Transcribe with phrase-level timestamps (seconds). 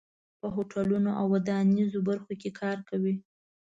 [0.39, 3.15] په هوټلونو او ودانیزو برخو کې کار کوي.